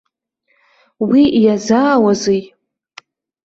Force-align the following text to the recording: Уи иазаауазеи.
Уи 1.09 1.21
иазаауазеи. 1.43 2.41